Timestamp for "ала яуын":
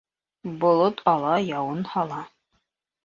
1.13-1.85